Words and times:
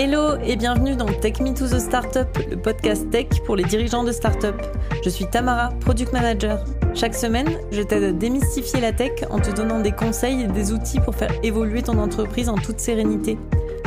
Hello 0.00 0.36
et 0.44 0.54
bienvenue 0.54 0.94
dans 0.94 1.06
Tech 1.06 1.40
Me 1.40 1.52
to 1.52 1.66
the 1.66 1.80
Startup, 1.80 2.28
le 2.48 2.56
podcast 2.56 3.10
tech 3.10 3.26
pour 3.44 3.56
les 3.56 3.64
dirigeants 3.64 4.04
de 4.04 4.12
startup. 4.12 4.54
Je 5.02 5.10
suis 5.10 5.26
Tamara, 5.26 5.70
product 5.80 6.12
manager. 6.12 6.64
Chaque 6.94 7.16
semaine, 7.16 7.48
je 7.72 7.82
t'aide 7.82 8.04
à 8.04 8.12
démystifier 8.12 8.80
la 8.80 8.92
tech 8.92 9.24
en 9.28 9.40
te 9.40 9.50
donnant 9.50 9.80
des 9.80 9.90
conseils 9.90 10.42
et 10.42 10.46
des 10.46 10.70
outils 10.72 11.00
pour 11.00 11.16
faire 11.16 11.32
évoluer 11.42 11.82
ton 11.82 11.98
entreprise 11.98 12.48
en 12.48 12.54
toute 12.54 12.78
sérénité. 12.78 13.38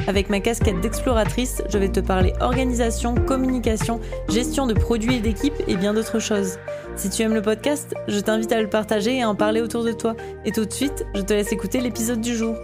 Avec 0.06 0.30
ma 0.30 0.42
casquette 0.42 0.82
d'exploratrice, 0.82 1.62
je 1.70 1.78
vais 1.78 1.88
te 1.88 2.02
parler 2.02 2.34
organisation, 2.42 3.16
communication, 3.16 4.02
gestion 4.28 4.68
de 4.68 4.74
produits 4.74 5.16
et 5.16 5.22
d'équipes 5.22 5.64
et 5.70 5.78
bien 5.78 5.94
d'autres 5.94 6.20
choses. 6.20 6.58
Si 6.98 7.10
tu 7.10 7.22
aimes 7.22 7.36
le 7.36 7.42
podcast, 7.42 7.96
je 8.10 8.20
t'invite 8.20 8.52
à 8.52 8.62
le 8.62 8.68
partager 8.68 9.16
et 9.16 9.22
à 9.22 9.30
en 9.30 9.36
parler 9.36 9.62
autour 9.62 9.86
de 9.86 9.94
toi. 9.94 10.18
Et 10.44 10.52
tout 10.52 10.66
de 10.66 10.74
suite, 10.74 11.06
je 11.16 11.22
te 11.22 11.32
laisse 11.32 11.54
écouter 11.54 11.80
l'épisode 11.80 12.20
du 12.20 12.36
jour. 12.36 12.58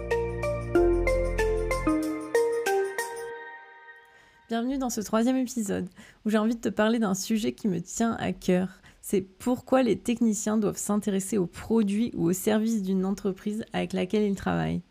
Dans 4.78 4.90
ce 4.90 5.00
troisième 5.00 5.36
épisode 5.36 5.88
où 6.24 6.30
j'ai 6.30 6.38
envie 6.38 6.54
de 6.54 6.60
te 6.60 6.68
parler 6.68 7.00
d'un 7.00 7.14
sujet 7.14 7.52
qui 7.52 7.66
me 7.66 7.80
tient 7.80 8.12
à 8.20 8.32
cœur. 8.32 8.80
C'est 9.00 9.22
pourquoi 9.22 9.82
les 9.82 9.98
techniciens 9.98 10.56
doivent 10.56 10.76
s'intéresser 10.76 11.36
aux 11.36 11.46
produits 11.46 12.12
ou 12.14 12.28
aux 12.28 12.32
services 12.32 12.82
d'une 12.82 13.04
entreprise 13.04 13.64
avec 13.72 13.92
laquelle 13.92 14.22
ils 14.22 14.36
travaillent. 14.36 14.82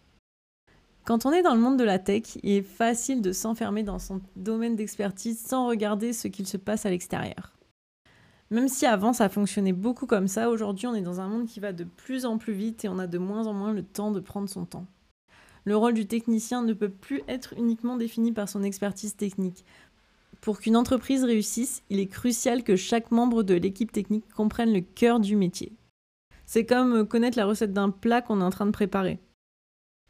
Quand 1.06 1.26
on 1.26 1.32
est 1.32 1.42
dans 1.42 1.54
le 1.54 1.62
monde 1.62 1.80
de 1.80 1.86
la 1.86 2.00
tech, 2.00 2.38
il 2.44 2.52
est 2.52 2.62
facile 2.64 3.22
de 3.22 3.32
s'enfermer 3.32 3.84
dans 3.84 4.00
son 4.00 4.20
domaine 4.36 4.76
d'expertise 4.76 5.40
sans 5.40 5.68
regarder 5.68 6.12
ce 6.12 6.28
qu'il 6.28 6.48
se 6.48 6.58
passe 6.58 6.86
à 6.86 6.90
l'extérieur. 6.90 7.54
Même 8.52 8.68
si 8.68 8.86
avant 8.86 9.14
ça 9.14 9.30
fonctionnait 9.30 9.74
beaucoup 9.74 10.06
comme 10.06 10.28
ça, 10.28 10.50
aujourd'hui 10.50 10.88
on 10.88 10.96
est 10.96 11.02
dans 11.02 11.22
un 11.22 11.30
monde 11.30 11.48
qui 11.48 11.62
va 11.62 11.72
de 11.72 11.86
plus 11.86 12.26
en 12.26 12.38
plus 12.38 12.54
vite 12.54 12.84
et 12.84 12.90
on 12.90 13.00
a 13.00 13.08
de 13.08 13.18
moins 13.18 13.48
en 13.48 13.54
moins 13.54 13.72
le 13.72 13.84
temps 13.84 14.12
de 14.12 14.20
prendre 14.20 14.50
son 14.50 14.66
temps. 14.66 14.86
Le 15.68 15.76
rôle 15.76 15.94
du 15.94 16.08
technicien 16.08 16.62
ne 16.62 16.72
peut 16.72 16.88
plus 16.88 17.24
être 17.28 17.54
uniquement 17.58 17.98
défini 17.98 18.32
par 18.32 18.48
son 18.48 18.64
expertise 18.64 19.18
technique. 19.18 19.66
Pour 20.42 20.60
qu'une 20.60 20.78
entreprise 20.78 21.24
réussisse, 21.24 21.84
il 21.90 22.00
est 22.00 22.08
crucial 22.08 22.64
que 22.64 22.76
chaque 22.76 23.12
membre 23.12 23.44
de 23.44 23.56
l'équipe 23.56 23.92
technique 23.92 24.30
comprenne 24.30 24.74
le 24.74 24.82
cœur 24.82 25.20
du 25.20 25.36
métier. 25.36 25.74
C'est 26.46 26.66
comme 26.66 27.08
connaître 27.08 27.38
la 27.38 27.46
recette 27.46 27.74
d'un 27.74 27.90
plat 27.90 28.22
qu'on 28.22 28.40
est 28.40 28.44
en 28.44 28.50
train 28.50 28.66
de 28.66 28.72
préparer. 28.72 29.20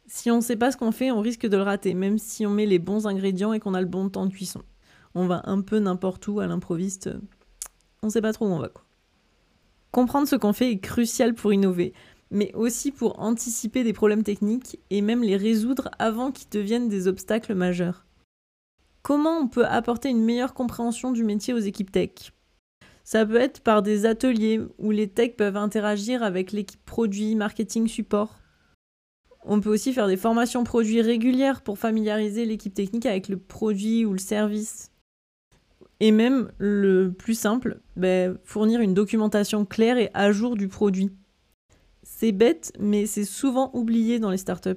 Si 0.06 0.30
on 0.30 0.36
ne 0.36 0.42
sait 0.42 0.56
pas 0.56 0.70
ce 0.70 0.76
qu'on 0.76 0.92
fait, 0.92 1.10
on 1.10 1.20
risque 1.20 1.46
de 1.46 1.56
le 1.56 1.62
rater, 1.62 1.94
même 1.94 2.18
si 2.18 2.46
on 2.46 2.50
met 2.50 2.66
les 2.66 2.78
bons 2.78 3.06
ingrédients 3.06 3.52
et 3.52 3.60
qu'on 3.60 3.74
a 3.74 3.80
le 3.80 3.86
bon 3.86 4.08
temps 4.08 4.26
de 4.26 4.32
cuisson. 4.32 4.62
On 5.14 5.26
va 5.26 5.42
un 5.44 5.60
peu 5.60 5.78
n'importe 5.78 6.26
où 6.28 6.40
à 6.40 6.46
l'improviste, 6.46 7.10
on 8.02 8.06
ne 8.06 8.12
sait 8.12 8.22
pas 8.22 8.32
trop 8.32 8.46
où 8.46 8.52
on 8.52 8.58
va. 8.58 8.70
Comprendre 9.90 10.28
ce 10.28 10.36
qu'on 10.36 10.52
fait 10.52 10.70
est 10.70 10.78
crucial 10.78 11.34
pour 11.34 11.52
innover, 11.52 11.92
mais 12.30 12.54
aussi 12.54 12.92
pour 12.92 13.20
anticiper 13.20 13.84
des 13.84 13.92
problèmes 13.92 14.22
techniques 14.22 14.78
et 14.90 15.00
même 15.00 15.22
les 15.22 15.36
résoudre 15.36 15.90
avant 15.98 16.30
qu'ils 16.30 16.50
deviennent 16.50 16.88
des 16.88 17.08
obstacles 17.08 17.54
majeurs. 17.54 18.06
Comment 19.08 19.38
on 19.38 19.48
peut 19.48 19.64
apporter 19.64 20.10
une 20.10 20.22
meilleure 20.22 20.52
compréhension 20.52 21.12
du 21.12 21.24
métier 21.24 21.54
aux 21.54 21.58
équipes 21.58 21.90
tech? 21.90 22.34
Ça 23.04 23.24
peut 23.24 23.40
être 23.40 23.62
par 23.62 23.80
des 23.80 24.04
ateliers 24.04 24.60
où 24.76 24.90
les 24.90 25.08
techs 25.08 25.38
peuvent 25.38 25.56
interagir 25.56 26.22
avec 26.22 26.52
l'équipe 26.52 26.84
produit, 26.84 27.34
marketing, 27.34 27.88
support. 27.88 28.38
On 29.46 29.62
peut 29.62 29.70
aussi 29.70 29.94
faire 29.94 30.08
des 30.08 30.18
formations 30.18 30.62
produits 30.62 31.00
régulières 31.00 31.62
pour 31.62 31.78
familiariser 31.78 32.44
l'équipe 32.44 32.74
technique 32.74 33.06
avec 33.06 33.30
le 33.30 33.38
produit 33.38 34.04
ou 34.04 34.12
le 34.12 34.18
service. 34.18 34.92
Et 36.00 36.10
même, 36.10 36.52
le 36.58 37.10
plus 37.10 37.32
simple, 37.32 37.80
ben, 37.96 38.36
fournir 38.44 38.82
une 38.82 38.92
documentation 38.92 39.64
claire 39.64 39.96
et 39.96 40.10
à 40.12 40.32
jour 40.32 40.54
du 40.54 40.68
produit. 40.68 41.12
C'est 42.02 42.32
bête, 42.32 42.74
mais 42.78 43.06
c'est 43.06 43.24
souvent 43.24 43.70
oublié 43.72 44.18
dans 44.18 44.30
les 44.30 44.36
startups. 44.36 44.76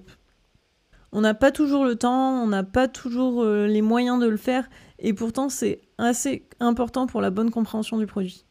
On 1.14 1.22
n'a 1.22 1.34
pas 1.34 1.52
toujours 1.52 1.84
le 1.84 1.96
temps, 1.96 2.42
on 2.42 2.48
n'a 2.48 2.64
pas 2.64 2.88
toujours 2.88 3.44
euh, 3.44 3.68
les 3.68 3.82
moyens 3.82 4.20
de 4.20 4.28
le 4.28 4.38
faire, 4.38 4.70
et 5.00 5.14
pourtant 5.14 5.50
c'est 5.50 5.82
assez 5.98 6.48
important 6.60 7.06
pour 7.06 7.20
la 7.22 7.30
bonne 7.30 7.52
compréhension 7.52 7.98
du 7.98 8.08
produit. 8.08 8.46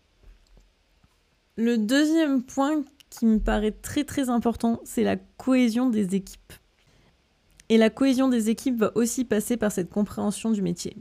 Le 1.57 1.79
deuxième 1.79 2.43
point 2.43 2.83
qui 3.09 3.27
me 3.27 3.39
paraît 3.39 3.73
très 3.73 4.05
très 4.05 4.29
important, 4.29 4.81
c'est 4.85 5.03
la 5.03 5.17
cohésion 5.17 5.91
des 5.91 6.15
équipes. 6.15 6.53
Et 7.69 7.79
la 7.79 7.91
cohésion 7.91 8.29
des 8.29 8.51
équipes 8.51 8.79
va 8.79 8.93
aussi 8.95 9.25
passer 9.25 9.57
par 9.57 9.73
cette 9.73 9.91
compréhension 9.91 10.51
du 10.51 10.61
métier. 10.61 10.97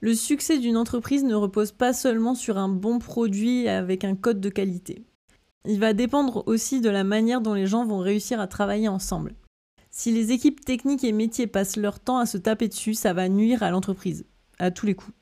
Le 0.00 0.14
succès 0.14 0.58
d'une 0.58 0.76
entreprise 0.76 1.24
ne 1.24 1.34
repose 1.34 1.72
pas 1.72 1.92
seulement 1.92 2.34
sur 2.34 2.56
un 2.56 2.68
bon 2.68 2.98
produit 2.98 3.68
avec 3.68 4.04
un 4.04 4.14
code 4.14 4.40
de 4.40 4.48
qualité. 4.48 5.04
Il 5.64 5.80
va 5.80 5.92
dépendre 5.92 6.44
aussi 6.46 6.80
de 6.80 6.90
la 6.90 7.04
manière 7.04 7.40
dont 7.40 7.54
les 7.54 7.66
gens 7.66 7.84
vont 7.84 7.98
réussir 7.98 8.40
à 8.40 8.46
travailler 8.46 8.88
ensemble. 8.88 9.34
Si 9.98 10.12
les 10.12 10.30
équipes 10.30 10.64
techniques 10.64 11.02
et 11.02 11.10
métiers 11.10 11.48
passent 11.48 11.76
leur 11.76 11.98
temps 11.98 12.18
à 12.18 12.26
se 12.26 12.38
taper 12.38 12.68
dessus, 12.68 12.94
ça 12.94 13.12
va 13.12 13.28
nuire 13.28 13.64
à 13.64 13.70
l'entreprise, 13.72 14.26
à 14.60 14.70
tous 14.70 14.86
les 14.86 14.94
coups. 14.94 15.12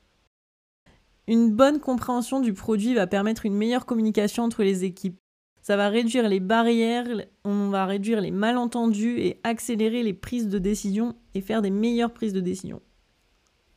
Une 1.25 1.51
bonne 1.51 1.79
compréhension 1.79 2.41
du 2.41 2.53
produit 2.53 2.93
va 2.93 3.07
permettre 3.07 3.47
une 3.47 3.55
meilleure 3.55 3.87
communication 3.87 4.43
entre 4.43 4.61
les 4.61 4.83
équipes. 4.83 5.17
Ça 5.63 5.77
va 5.77 5.89
réduire 5.89 6.29
les 6.29 6.39
barrières, 6.39 7.07
on 7.43 7.69
va 7.69 7.87
réduire 7.87 8.21
les 8.21 8.29
malentendus 8.29 9.17
et 9.17 9.39
accélérer 9.43 10.03
les 10.03 10.13
prises 10.13 10.47
de 10.47 10.59
décision 10.59 11.15
et 11.33 11.41
faire 11.41 11.63
des 11.63 11.71
meilleures 11.71 12.13
prises 12.13 12.33
de 12.33 12.39
décision. 12.39 12.79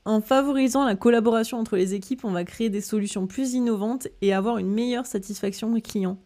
En 0.05 0.21
favorisant 0.21 0.85
la 0.85 0.97
collaboration 0.97 1.59
entre 1.59 1.79
les 1.79 1.95
équipes, 1.95 2.27
on 2.27 2.33
va 2.33 2.45
créer 2.45 2.69
des 2.69 2.83
solutions 2.83 3.27
plus 3.27 3.55
innovantes 3.55 4.09
et 4.21 4.35
avoir 4.35 4.59
une 4.59 4.71
meilleure 4.71 5.07
satisfaction 5.07 5.71
des 5.71 5.81
clients. 5.81 6.19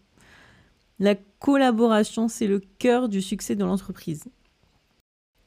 La 0.99 1.15
collaboration, 1.15 2.27
c'est 2.27 2.49
le 2.49 2.59
cœur 2.59 3.09
du 3.09 3.23
succès 3.23 3.55
de 3.55 3.65
l'entreprise. 3.65 4.25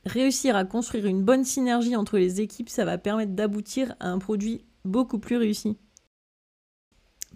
Réussir 0.07 0.55
à 0.55 0.63
construire 0.63 1.05
une 1.05 1.21
bonne 1.21 1.43
synergie 1.43 1.97
entre 1.97 2.17
les 2.17 2.39
équipes, 2.39 2.69
ça 2.69 2.85
va 2.85 2.97
permettre 2.97 3.33
d'aboutir 3.33 3.93
à 3.99 4.07
un 4.07 4.19
produit 4.19 4.63
beaucoup 4.85 5.19
plus 5.19 5.35
réussi. 5.35 5.77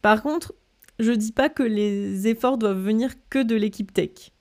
Par 0.02 0.24
contre, 0.24 0.54
je 0.98 1.12
dis 1.12 1.34
pas 1.34 1.50
que 1.50 1.64
les 1.64 2.28
efforts 2.28 2.58
doivent 2.58 2.82
venir 2.82 3.12
que 3.30 3.44
de 3.44 3.56
l'équipe 3.56 3.94
tech. 3.94 4.32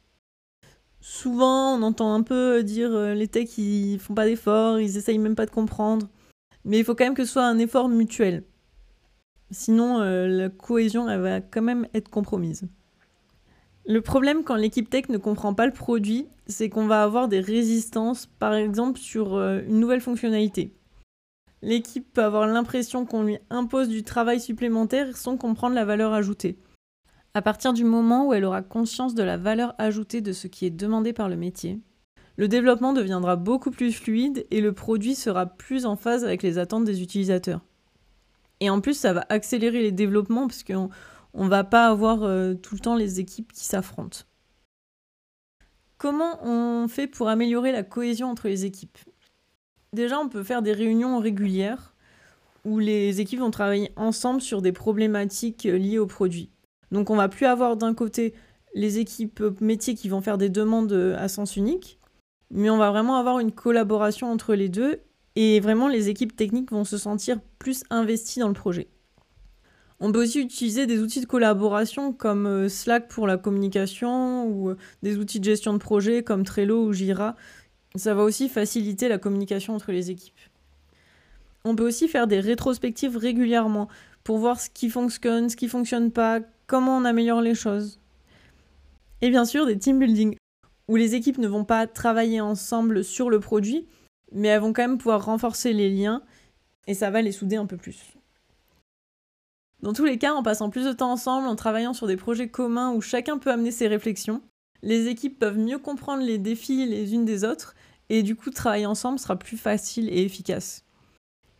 Souvent, 1.01 1.75
on 1.77 1.83
entend 1.83 2.15
un 2.15 2.23
peu 2.23 2.63
dire 2.63 2.93
euh, 2.93 3.15
les 3.15 3.27
techs 3.27 3.59
ils 3.59 3.99
font 3.99 4.15
pas 4.15 4.27
d'efforts, 4.27 4.79
ils 4.79 4.97
essayent 4.97 5.19
même 5.19 5.35
pas 5.35 5.47
de 5.47 5.51
comprendre. 5.51 6.09
Mais 6.65 6.79
il 6.79 6.85
faut 6.85 6.95
quand 6.95 7.05
même 7.05 7.15
que 7.15 7.25
ce 7.25 7.33
soit 7.33 7.47
un 7.47 7.59
effort 7.59 7.89
mutuel. 7.89 8.45
Sinon, 9.51 10.01
euh, 10.03 10.29
la 10.29 10.51
cohésion 10.51 11.09
elle 11.09 11.21
va 11.21 11.41
quand 11.41 11.63
même 11.63 11.89
être 11.95 12.11
compromise. 12.11 12.69
Le 13.87 14.01
problème 14.01 14.45
quand 14.45 14.57
l'équipe 14.57 14.91
tech 14.91 15.09
ne 15.09 15.19
comprend 15.19 15.55
pas 15.55 15.67
le 15.67 15.73
produit, 15.73 16.27
c'est 16.47 16.69
qu'on 16.69 16.87
va 16.87 17.03
avoir 17.03 17.29
des 17.29 17.41
résistances, 17.41 18.27
par 18.27 18.55
exemple 18.55 18.99
sur 18.99 19.35
euh, 19.35 19.61
une 19.67 19.81
nouvelle 19.81 20.01
fonctionnalité. 20.01 20.75
L'équipe 21.63 22.13
peut 22.13 22.23
avoir 22.23 22.47
l'impression 22.47 23.05
qu'on 23.05 23.23
lui 23.23 23.39
impose 23.51 23.89
du 23.89 24.03
travail 24.03 24.41
supplémentaire 24.41 25.17
sans 25.17 25.37
comprendre 25.37 25.75
la 25.75 25.85
valeur 25.85 26.13
ajoutée. 26.13 26.59
À 27.35 27.43
partir 27.43 27.73
du 27.73 27.85
moment 27.85 28.27
où 28.27 28.33
elle 28.33 28.45
aura 28.45 28.63
conscience 28.63 29.15
de 29.15 29.23
la 29.23 29.37
valeur 29.37 29.75
ajoutée 29.79 30.21
de 30.21 30.33
ce 30.33 30.47
qui 30.47 30.67
est 30.67 30.71
demandé 30.71 31.13
par 31.13 31.29
le 31.29 31.37
métier, 31.37 31.79
le 32.37 32.49
développement 32.49 32.93
deviendra 32.93 33.37
beaucoup 33.37 33.71
plus 33.71 33.93
fluide 33.93 34.47
et 34.51 34.61
le 34.61 34.73
produit 34.73 35.15
sera 35.15 35.47
plus 35.47 35.85
en 35.85 35.97
phase 35.97 36.25
avec 36.25 36.43
les 36.43 36.59
attentes 36.59 36.85
des 36.85 37.03
utilisateurs. 37.03 37.61
Et 38.61 38.71
en 38.71 38.81
plus, 38.81 38.95
ça 38.95 39.13
va 39.13 39.27
accélérer 39.29 39.83
les 39.83 39.93
développements 39.93 40.47
parce 40.47 40.63
on 41.35 41.49
va 41.49 41.65
pas 41.65 41.89
avoir 41.89 42.23
euh, 42.23 42.55
tout 42.55 42.75
le 42.75 42.81
temps 42.81 42.97
les 42.97 43.21
équipes 43.21 43.53
qui 43.53 43.65
s'affrontent. 43.65 44.21
Comment 45.99 46.43
on 46.43 46.89
fait 46.89 47.07
pour 47.07 47.29
améliorer 47.29 47.73
la 47.73 47.83
cohésion 47.83 48.31
entre 48.31 48.49
les 48.49 48.65
équipes? 48.65 48.99
Déjà, 49.93 50.19
on 50.19 50.29
peut 50.29 50.43
faire 50.43 50.63
des 50.63 50.73
réunions 50.73 51.19
régulières 51.19 51.95
où 52.65 52.79
les 52.79 53.21
équipes 53.21 53.41
vont 53.41 53.51
travailler 53.51 53.93
ensemble 53.97 54.41
sur 54.41 54.63
des 54.63 54.73
problématiques 54.73 55.67
euh, 55.67 55.79
liées 55.79 55.99
au 55.99 56.07
produit. 56.07 56.51
Donc 56.91 57.11
on 57.11 57.17
va 57.17 57.29
plus 57.29 57.47
avoir 57.47 57.77
d'un 57.77 57.95
côté 57.95 58.35
les 58.75 58.99
équipes 58.99 59.43
métiers 59.61 59.95
qui 59.95 60.09
vont 60.09 60.21
faire 60.21 60.39
des 60.39 60.49
demandes 60.49 60.93
euh, 60.93 61.17
à 61.19 61.29
sens 61.29 61.57
unique, 61.57 61.99
mais 62.51 62.71
on 62.71 62.79
va 62.79 62.91
vraiment 62.91 63.17
avoir 63.17 63.39
une 63.39 63.53
collaboration 63.53 64.31
entre 64.31 64.55
les 64.55 64.69
deux 64.69 65.01
et 65.37 65.61
vraiment 65.61 65.89
les 65.89 66.09
équipes 66.09 66.37
techniques 66.37 66.73
vont 66.73 66.85
se 66.85 66.99
sentir 66.99 67.41
plus 67.59 67.85
investies 67.91 68.41
dans 68.41 68.49
le 68.49 68.55
projet. 68.55 68.89
On 70.03 70.13
peut 70.13 70.23
aussi 70.23 70.41
utiliser 70.41 70.87
des 70.87 71.01
outils 71.01 71.21
de 71.21 71.27
collaboration 71.27 72.15
comme 72.15 72.47
euh, 72.47 72.69
Slack 72.71 73.09
pour 73.09 73.27
la 73.27 73.37
communication 73.37 74.47
ou 74.47 74.71
euh, 74.71 74.77
des 75.03 75.19
outils 75.19 75.41
de 75.41 75.45
gestion 75.45 75.75
de 75.75 75.79
projet 75.79 76.23
comme 76.23 76.45
Trello 76.45 76.87
ou 76.87 76.93
Jira. 76.95 77.37
Ça 77.97 78.15
va 78.15 78.23
aussi 78.23 78.49
faciliter 78.49 79.09
la 79.09 79.19
communication 79.19 79.75
entre 79.75 79.93
les 79.93 80.11
équipes. 80.11 80.39
On 81.65 81.77
peut 81.77 81.87
aussi 81.87 82.09
faire 82.09 82.27
des 82.27 82.41
rétrospectives 82.41 83.19
régulièrement 83.19 83.89
pour 84.25 84.39
voir 84.39 84.59
ce 84.59 84.71
qui 84.71 84.89
fonctionne, 84.89 85.51
ce 85.51 85.57
qui 85.57 85.69
fonctionne 85.69 86.11
pas, 86.11 86.41
comment 86.67 86.97
on 86.97 87.05
améliore 87.05 87.43
les 87.43 87.55
choses. 87.55 88.01
Et 89.21 89.29
bien 89.29 89.45
sûr, 89.45 89.67
des 89.67 89.79
team 89.79 89.99
building 89.99 90.37
où 90.89 90.97
les 90.97 91.15
équipes 91.15 91.39
ne 91.39 91.49
vont 91.49 91.65
pas 91.65 91.87
travailler 91.87 92.41
ensemble 92.41 93.05
sur 93.05 93.29
le 93.29 93.39
produit, 93.39 93.87
mais 94.33 94.49
elles 94.49 94.61
vont 94.61 94.73
quand 94.73 94.83
même 94.83 94.99
pouvoir 94.99 95.27
renforcer 95.27 95.75
les 95.75 95.91
liens 95.91 96.23
et 96.87 96.95
ça 96.95 97.11
va 97.11 97.21
les 97.21 97.33
souder 97.33 97.57
un 97.57 97.67
peu 97.67 97.77
plus. 97.77 98.20
Dans 99.83 99.95
tous 99.95 100.05
les 100.05 100.19
cas, 100.19 100.35
en 100.35 100.43
passant 100.43 100.69
plus 100.69 100.85
de 100.85 100.93
temps 100.93 101.13
ensemble, 101.13 101.49
en 101.49 101.57
travaillant 101.57 101.95
sur 101.95 102.07
des 102.07 102.17
projets 102.17 102.49
communs 102.49 102.93
où 102.93 103.01
chacun 103.01 103.39
peut 103.39 103.51
amener 103.51 103.71
ses 103.71 103.89
réflexions, 103.89 104.43
les 104.83 105.09
équipes 105.09 105.39
peuvent 105.39 105.59
mieux 105.59 105.79
comprendre 105.79 106.23
les 106.23 106.39
défis 106.39 106.87
les 106.87 107.15
unes 107.15 107.25
des 107.25 107.45
autres 107.45 107.75
et 108.09 108.23
du 108.23 108.37
coup 108.37 108.51
travailler 108.51 108.87
ensemble 108.87 109.19
sera 109.19 109.39
plus 109.39 109.57
facile 109.57 110.09
et 110.11 110.23
efficace. 110.23 110.85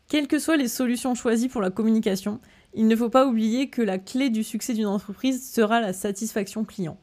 Quelles 0.09 0.29
que 0.29 0.39
soient 0.39 0.57
les 0.57 0.69
solutions 0.69 1.15
choisies 1.15 1.49
pour 1.49 1.61
la 1.61 1.71
communication, 1.71 2.41
il 2.75 2.89
ne 2.89 2.97
faut 2.97 3.11
pas 3.11 3.27
oublier 3.27 3.71
que 3.71 3.83
la 3.83 3.99
clé 3.99 4.29
du 4.29 4.45
succès 4.45 4.75
d'une 4.75 4.87
entreprise 4.87 5.51
sera 5.51 5.81
la 5.81 5.93
satisfaction 5.93 6.65
client. 6.65 6.99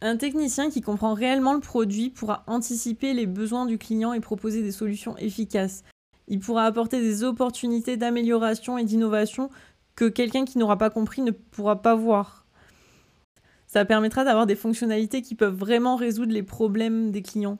Un 0.00 0.16
technicien 0.16 0.70
qui 0.70 0.80
comprend 0.80 1.12
réellement 1.12 1.54
le 1.54 1.60
produit 1.60 2.10
pourra 2.10 2.44
anticiper 2.46 3.14
les 3.14 3.26
besoins 3.26 3.66
du 3.66 3.78
client 3.78 4.12
et 4.12 4.20
proposer 4.20 4.62
des 4.62 4.72
solutions 4.72 5.16
efficaces. 5.18 5.82
Il 6.28 6.40
pourra 6.40 6.66
apporter 6.66 7.00
des 7.00 7.24
opportunités 7.24 7.96
d'amélioration 7.96 8.78
et 8.78 8.84
d'innovation 8.84 9.50
que 9.98 10.08
quelqu'un 10.08 10.44
qui 10.44 10.58
n'aura 10.58 10.78
pas 10.78 10.90
compris 10.90 11.22
ne 11.22 11.32
pourra 11.32 11.82
pas 11.82 11.96
voir. 11.96 12.46
Ça 13.66 13.84
permettra 13.84 14.22
d'avoir 14.22 14.46
des 14.46 14.54
fonctionnalités 14.54 15.22
qui 15.22 15.34
peuvent 15.34 15.56
vraiment 15.56 15.96
résoudre 15.96 16.32
les 16.32 16.44
problèmes 16.44 17.10
des 17.10 17.20
clients. 17.20 17.58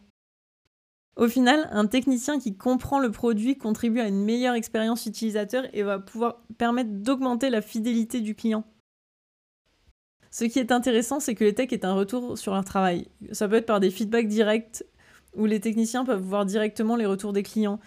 Au 1.17 1.27
final, 1.27 1.69
un 1.73 1.87
technicien 1.87 2.39
qui 2.39 2.57
comprend 2.57 3.01
le 3.01 3.11
produit 3.11 3.59
contribue 3.59 3.99
à 3.99 4.07
une 4.07 4.25
meilleure 4.25 4.55
expérience 4.55 5.05
utilisateur 5.07 5.65
et 5.73 5.83
va 5.83 5.99
pouvoir 5.99 6.45
permettre 6.59 6.91
d'augmenter 6.93 7.51
la 7.51 7.61
fidélité 7.61 8.21
du 8.21 8.37
client. 8.37 8.63
Ce 10.31 10.45
qui 10.45 10.61
est 10.61 10.71
intéressant, 10.71 11.19
c'est 11.19 11.35
que 11.35 11.43
les 11.43 11.55
techs 11.55 11.73
aient 11.73 11.85
un 11.85 11.95
retour 11.95 12.39
sur 12.39 12.55
leur 12.55 12.65
travail. 12.65 13.09
Ça 13.33 13.49
peut 13.49 13.57
être 13.57 13.67
par 13.67 13.81
des 13.81 13.91
feedbacks 13.91 14.29
directs 14.29 14.85
où 15.35 15.47
les 15.47 15.59
techniciens 15.59 16.05
peuvent 16.05 16.23
voir 16.23 16.47
directement 16.47 16.95
les 16.95 17.07
retours 17.07 17.33
des 17.33 17.43
clients. 17.43 17.81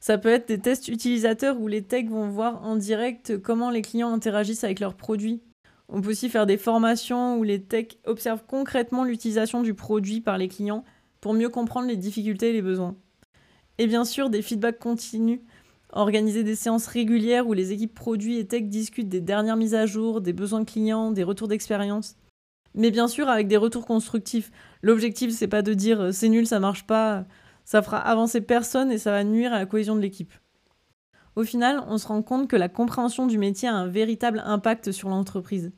Ça 0.00 0.18
peut 0.18 0.28
être 0.28 0.48
des 0.48 0.58
tests 0.58 0.88
utilisateurs 0.88 1.60
où 1.60 1.66
les 1.66 1.82
techs 1.82 2.08
vont 2.08 2.28
voir 2.28 2.64
en 2.64 2.76
direct 2.76 3.38
comment 3.38 3.70
les 3.70 3.82
clients 3.82 4.12
interagissent 4.12 4.64
avec 4.64 4.80
leurs 4.80 4.94
produits. 4.94 5.40
On 5.88 6.00
peut 6.00 6.10
aussi 6.10 6.28
faire 6.28 6.46
des 6.46 6.58
formations 6.58 7.38
où 7.38 7.42
les 7.42 7.62
techs 7.62 7.98
observent 8.04 8.44
concrètement 8.46 9.04
l'utilisation 9.04 9.62
du 9.62 9.74
produit 9.74 10.20
par 10.20 10.38
les 10.38 10.48
clients 10.48 10.84
pour 11.20 11.34
mieux 11.34 11.48
comprendre 11.48 11.88
les 11.88 11.96
difficultés 11.96 12.50
et 12.50 12.52
les 12.52 12.62
besoins. 12.62 12.94
Et 13.78 13.86
bien 13.86 14.04
sûr, 14.04 14.28
des 14.28 14.42
feedbacks 14.42 14.78
continus, 14.78 15.40
organiser 15.92 16.44
des 16.44 16.54
séances 16.54 16.86
régulières 16.86 17.48
où 17.48 17.52
les 17.52 17.72
équipes 17.72 17.94
produits 17.94 18.38
et 18.38 18.46
tech 18.46 18.64
discutent 18.64 19.08
des 19.08 19.20
dernières 19.20 19.56
mises 19.56 19.74
à 19.74 19.86
jour, 19.86 20.20
des 20.20 20.32
besoins 20.32 20.64
clients, 20.64 21.10
des 21.10 21.24
retours 21.24 21.48
d'expérience. 21.48 22.16
Mais 22.74 22.90
bien 22.90 23.08
sûr, 23.08 23.28
avec 23.28 23.48
des 23.48 23.56
retours 23.56 23.86
constructifs. 23.86 24.50
L'objectif, 24.82 25.30
c'est 25.32 25.48
pas 25.48 25.62
de 25.62 25.74
dire 25.74 26.00
euh, 26.00 26.12
c'est 26.12 26.28
nul, 26.28 26.46
ça 26.46 26.60
marche 26.60 26.86
pas, 26.86 27.24
ça 27.68 27.82
fera 27.82 27.98
avancer 27.98 28.40
personne 28.40 28.90
et 28.90 28.96
ça 28.96 29.10
va 29.10 29.24
nuire 29.24 29.52
à 29.52 29.58
la 29.58 29.66
cohésion 29.66 29.94
de 29.94 30.00
l'équipe. 30.00 30.32
Au 31.36 31.44
final, 31.44 31.84
on 31.86 31.98
se 31.98 32.06
rend 32.06 32.22
compte 32.22 32.48
que 32.48 32.56
la 32.56 32.70
compréhension 32.70 33.26
du 33.26 33.36
métier 33.36 33.68
a 33.68 33.74
un 33.74 33.86
véritable 33.86 34.42
impact 34.46 34.90
sur 34.90 35.10
l'entreprise. 35.10 35.70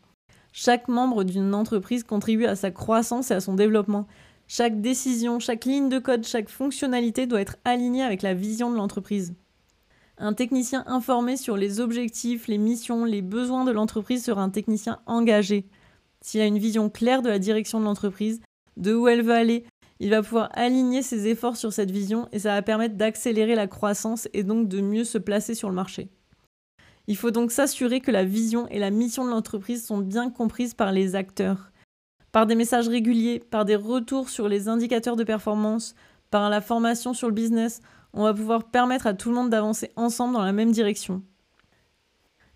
Chaque 0.52 0.86
membre 0.86 1.24
d'une 1.24 1.52
entreprise 1.52 2.04
contribue 2.04 2.46
à 2.46 2.54
sa 2.54 2.70
croissance 2.70 3.32
et 3.32 3.34
à 3.34 3.40
son 3.40 3.54
développement. 3.54 4.06
Chaque 4.46 4.80
décision, 4.80 5.40
chaque 5.40 5.64
ligne 5.64 5.88
de 5.88 5.98
code, 5.98 6.24
chaque 6.24 6.48
fonctionnalité 6.48 7.26
doit 7.26 7.40
être 7.40 7.56
alignée 7.64 8.04
avec 8.04 8.22
la 8.22 8.34
vision 8.34 8.70
de 8.70 8.76
l'entreprise. 8.76 9.34
Un 10.16 10.32
technicien 10.32 10.84
informé 10.86 11.36
sur 11.36 11.56
les 11.56 11.80
objectifs, 11.80 12.46
les 12.46 12.58
missions, 12.58 13.04
les 13.04 13.20
besoins 13.20 13.64
de 13.64 13.72
l'entreprise 13.72 14.24
sera 14.24 14.42
un 14.44 14.50
technicien 14.50 15.00
engagé. 15.06 15.66
S'il 16.20 16.40
a 16.40 16.46
une 16.46 16.58
vision 16.58 16.88
claire 16.88 17.22
de 17.22 17.30
la 17.30 17.40
direction 17.40 17.80
de 17.80 17.84
l'entreprise, 17.84 18.40
de 18.76 18.94
où 18.94 19.08
elle 19.08 19.22
veut 19.22 19.34
aller, 19.34 19.64
il 20.00 20.10
va 20.10 20.22
pouvoir 20.22 20.50
aligner 20.54 21.02
ses 21.02 21.28
efforts 21.28 21.56
sur 21.56 21.72
cette 21.72 21.92
vision 21.92 22.28
et 22.32 22.40
ça 22.40 22.54
va 22.54 22.62
permettre 22.62 22.96
d'accélérer 22.96 23.54
la 23.54 23.68
croissance 23.68 24.28
et 24.32 24.42
donc 24.42 24.66
de 24.66 24.80
mieux 24.80 25.04
se 25.04 25.18
placer 25.18 25.54
sur 25.54 25.68
le 25.68 25.76
marché. 25.76 26.08
Il 27.06 27.16
faut 27.16 27.30
donc 27.30 27.52
s'assurer 27.52 28.00
que 28.00 28.10
la 28.10 28.24
vision 28.24 28.66
et 28.68 28.78
la 28.78 28.90
mission 28.90 29.24
de 29.24 29.30
l'entreprise 29.30 29.86
sont 29.86 29.98
bien 29.98 30.30
comprises 30.30 30.74
par 30.74 30.90
les 30.90 31.14
acteurs 31.14 31.70
par 32.32 32.46
des 32.46 32.54
messages 32.54 32.88
réguliers, 32.88 33.40
par 33.40 33.64
des 33.64 33.76
retours 33.76 34.28
sur 34.28 34.48
les 34.48 34.68
indicateurs 34.68 35.16
de 35.16 35.24
performance, 35.24 35.94
par 36.30 36.48
la 36.50 36.60
formation 36.60 37.12
sur 37.12 37.28
le 37.28 37.34
business, 37.34 37.80
on 38.12 38.24
va 38.24 38.34
pouvoir 38.34 38.64
permettre 38.70 39.06
à 39.06 39.14
tout 39.14 39.28
le 39.28 39.34
monde 39.34 39.50
d'avancer 39.50 39.90
ensemble 39.96 40.34
dans 40.34 40.44
la 40.44 40.52
même 40.52 40.72
direction. 40.72 41.22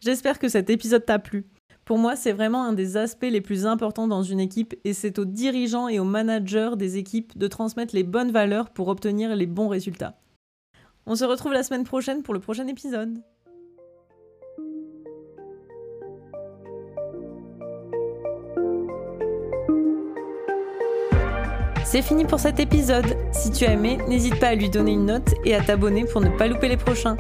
J'espère 0.01 0.39
que 0.39 0.49
cet 0.49 0.71
épisode 0.71 1.07
t'a 1.07 1.19
plu. 1.19 1.47
Pour 1.85 1.99
moi, 1.99 2.17
c'est 2.17 2.33
vraiment 2.33 2.65
un 2.65 2.73
des 2.73 2.97
aspects 2.97 3.27
les 3.31 3.43
plus 3.43 3.67
importants 3.67 4.09
dans 4.09 4.23
une 4.23 4.41
équipe 4.41 4.75
et 4.85 4.95
c'est 4.95 5.19
aux 5.19 5.27
dirigeants 5.27 5.89
et 5.89 5.99
aux 5.99 6.05
managers 6.05 6.71
des 6.77 6.97
équipes 6.97 7.37
de 7.37 7.47
transmettre 7.47 7.95
les 7.95 8.05
bonnes 8.05 8.33
valeurs 8.33 8.71
pour 8.71 8.89
obtenir 8.89 9.37
les 9.37 9.47
bons 9.47 9.69
résultats. 9.69 10.19
On 11.07 11.15
se 11.15 11.25
retrouve 11.25 11.53
la 11.53 11.63
semaine 11.63 11.85
prochaine 11.85 12.23
pour 12.23 12.33
le 12.33 12.41
prochain 12.41 12.67
épisode. 12.69 13.19
C'est 21.85 22.03
fini 22.03 22.25
pour 22.25 22.41
cet 22.41 22.59
épisode. 22.59 23.17
Si 23.31 23.51
tu 23.51 23.67
as 23.67 23.73
aimé, 23.73 23.99
n'hésite 24.09 24.41
pas 24.41 24.49
à 24.49 24.55
lui 24.55 24.71
donner 24.71 24.93
une 24.93 25.05
note 25.05 25.35
et 25.45 25.55
à 25.55 25.63
t'abonner 25.63 26.07
pour 26.07 26.23
ne 26.23 26.31
pas 26.31 26.49
louper 26.49 26.69
les 26.69 26.79
prochains. 26.79 27.17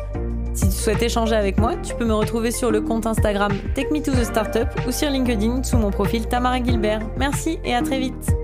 Si 0.54 0.68
tu 0.68 0.72
souhaites 0.72 1.02
échanger 1.02 1.34
avec 1.34 1.58
moi, 1.58 1.74
tu 1.82 1.94
peux 1.94 2.04
me 2.04 2.14
retrouver 2.14 2.52
sur 2.52 2.70
le 2.70 2.80
compte 2.80 3.06
Instagram 3.06 3.52
Take 3.74 3.90
Me 3.90 4.00
to 4.00 4.12
the 4.12 4.24
Startup 4.24 4.68
ou 4.86 4.92
sur 4.92 5.10
LinkedIn 5.10 5.64
sous 5.64 5.76
mon 5.76 5.90
profil 5.90 6.26
Tamara 6.26 6.62
Gilbert. 6.62 7.00
Merci 7.18 7.58
et 7.64 7.74
à 7.74 7.82
très 7.82 7.98
vite. 7.98 8.43